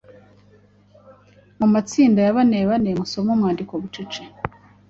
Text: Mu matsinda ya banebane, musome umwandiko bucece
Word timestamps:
Mu 1.59 1.67
matsinda 1.73 2.19
ya 2.25 2.35
banebane, 2.37 2.89
musome 2.99 3.29
umwandiko 3.35 3.73
bucece 3.81 4.21